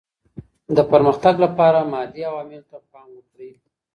[0.75, 3.51] د پرمختګ لپاره مادي عواملو ته پام وکړئ.